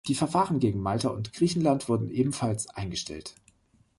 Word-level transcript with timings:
Die 0.07 0.15
Verfahren 0.15 0.57
gegen 0.57 0.79
Malta 0.81 1.09
und 1.09 1.31
Griechenland 1.31 1.87
wurden 1.87 2.09
ebenfalls 2.09 2.67
eingestellt. 2.71 3.35